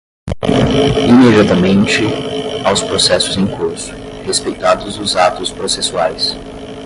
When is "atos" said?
5.15-5.51